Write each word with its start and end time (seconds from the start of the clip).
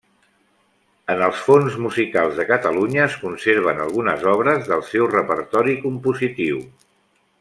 En 1.15 1.19
els 1.25 1.41
fons 1.49 1.75
musicals 1.83 2.39
de 2.39 2.45
Catalunya 2.51 3.03
es 3.03 3.17
conserven 3.25 3.83
algunes 3.85 4.25
obres 4.33 4.65
del 4.71 4.83
seu 4.89 5.07
repertori 5.13 5.77
compositiu. 5.85 6.65